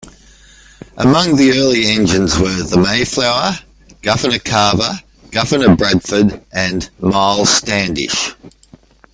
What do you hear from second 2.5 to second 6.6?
the "Mayflower", "Governor Carver", "Governor Bradford"